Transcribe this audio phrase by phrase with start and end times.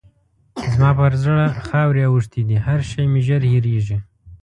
[0.73, 3.97] زما پر زړه خاورې اوښتې دي؛ هر شی مې ژر هېرېږي.